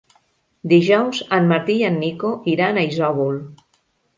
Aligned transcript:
Dijous 0.71 1.19
en 1.37 1.45
Martí 1.53 1.75
i 1.81 1.85
en 1.91 2.01
Nico 2.05 2.33
iran 2.55 2.81
a 2.81 2.87
Isòvol. 2.93 3.39